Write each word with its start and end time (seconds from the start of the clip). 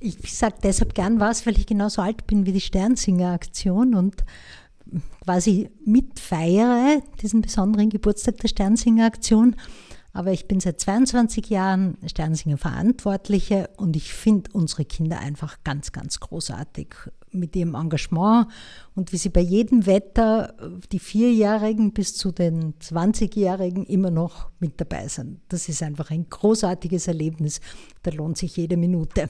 Ich 0.00 0.34
sage 0.34 0.56
deshalb 0.62 0.94
gern 0.94 1.20
was, 1.20 1.46
weil 1.46 1.58
ich 1.58 1.66
genauso 1.66 2.02
alt 2.02 2.26
bin 2.26 2.46
wie 2.46 2.52
die 2.52 2.60
Sternsinger-Aktion 2.60 3.94
und 3.94 4.24
quasi 5.24 5.70
mitfeiere 5.84 7.02
diesen 7.20 7.42
besonderen 7.42 7.90
Geburtstag 7.90 8.38
der 8.38 8.48
Sternsinger-Aktion. 8.48 9.56
Aber 10.12 10.32
ich 10.32 10.48
bin 10.48 10.58
seit 10.58 10.80
22 10.80 11.50
Jahren 11.50 11.98
Sternsinger 12.06 12.56
Verantwortliche 12.56 13.70
und 13.76 13.94
ich 13.94 14.12
finde 14.12 14.50
unsere 14.52 14.84
Kinder 14.84 15.18
einfach 15.18 15.58
ganz, 15.64 15.92
ganz 15.92 16.18
großartig 16.18 16.94
mit 17.30 17.54
ihrem 17.54 17.74
Engagement 17.74 18.48
und 18.94 19.12
wie 19.12 19.18
sie 19.18 19.28
bei 19.28 19.42
jedem 19.42 19.86
Wetter, 19.86 20.54
die 20.92 20.98
Vierjährigen 20.98 21.92
bis 21.92 22.16
zu 22.16 22.32
den 22.32 22.74
20-Jährigen, 22.78 23.84
immer 23.84 24.10
noch 24.10 24.50
mit 24.60 24.80
dabei 24.80 25.08
sind. 25.08 25.40
Das 25.48 25.68
ist 25.68 25.82
einfach 25.82 26.10
ein 26.10 26.28
großartiges 26.28 27.06
Erlebnis. 27.06 27.60
Da 28.02 28.10
lohnt 28.10 28.38
sich 28.38 28.56
jede 28.56 28.76
Minute. 28.76 29.28